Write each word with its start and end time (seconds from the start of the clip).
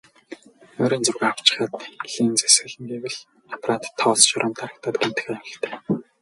Ойрын 0.81 1.03
зургаа 1.05 1.31
авчхаад 1.33 1.73
линзээ 2.13 2.51
солино 2.57 2.85
гэвэл 2.91 3.17
аппарат 3.53 3.83
тоос 3.99 4.19
шороонд 4.29 4.57
дарагдаад 4.59 4.95
гэмтэх 5.01 5.25
аюултай. 5.33 5.73